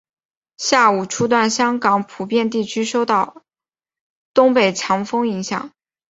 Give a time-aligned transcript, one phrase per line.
[0.57, 3.43] 下午初段香港普遍地区受到
[4.33, 5.71] 东北强风影响。